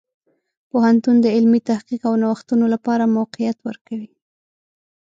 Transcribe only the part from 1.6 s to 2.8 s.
تحقیق او نوښتونو